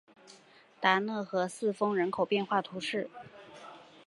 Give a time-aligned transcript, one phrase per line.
[0.79, 3.07] 达讷和四风人口变化图示